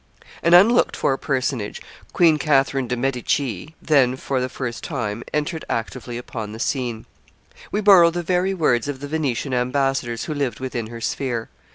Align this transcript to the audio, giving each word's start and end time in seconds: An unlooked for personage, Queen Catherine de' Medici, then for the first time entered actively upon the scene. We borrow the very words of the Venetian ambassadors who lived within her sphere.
An 0.41 0.55
unlooked 0.55 0.95
for 0.97 1.15
personage, 1.15 1.79
Queen 2.11 2.39
Catherine 2.39 2.87
de' 2.87 2.97
Medici, 2.97 3.75
then 3.79 4.15
for 4.15 4.41
the 4.41 4.49
first 4.49 4.83
time 4.83 5.23
entered 5.31 5.63
actively 5.69 6.17
upon 6.17 6.53
the 6.53 6.59
scene. 6.59 7.05
We 7.71 7.81
borrow 7.81 8.09
the 8.09 8.23
very 8.23 8.55
words 8.55 8.87
of 8.87 8.99
the 8.99 9.07
Venetian 9.07 9.53
ambassadors 9.53 10.23
who 10.23 10.33
lived 10.33 10.59
within 10.59 10.87
her 10.87 11.01
sphere. 11.01 11.49